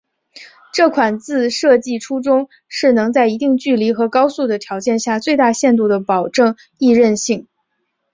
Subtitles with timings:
[0.73, 7.47] 这款字设计初衷是能在一定距离和高速的条件下最大限度地保证易认性。